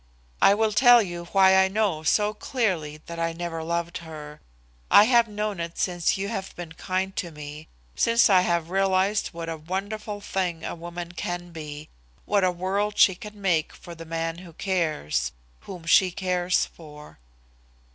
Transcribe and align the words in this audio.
I 0.41 0.55
will 0.55 0.71
tell 0.71 1.03
you 1.03 1.25
why 1.25 1.55
I 1.55 1.67
know 1.67 2.01
so 2.01 2.33
clearly 2.33 3.03
that 3.05 3.19
I 3.19 3.33
never 3.33 3.63
loved 3.63 3.97
her. 3.99 4.41
I 4.89 5.03
have 5.03 5.27
known 5.27 5.59
it 5.59 5.77
since 5.77 6.17
you 6.17 6.27
have 6.27 6.55
been 6.55 6.71
kind 6.71 7.15
to 7.17 7.29
me, 7.29 7.67
since 7.95 8.27
I 8.27 8.41
have 8.41 8.71
realised 8.71 9.27
what 9.27 9.47
a 9.47 9.57
wonderful 9.57 10.19
thing 10.19 10.65
a 10.65 10.73
woman 10.73 11.11
can 11.11 11.51
be, 11.51 11.87
what 12.25 12.43
a 12.43 12.51
world 12.51 12.97
she 12.97 13.13
can 13.13 13.39
make 13.39 13.73
for 13.73 13.93
the 13.93 14.03
man 14.05 14.39
who 14.39 14.53
cares, 14.53 15.33
whom 15.59 15.85
she 15.85 16.09
cares 16.09 16.65
for." 16.65 17.19